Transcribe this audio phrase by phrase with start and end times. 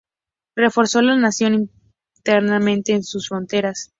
[0.55, 1.53] Reforzó la nación
[2.17, 3.89] internamente y en sus fronteras.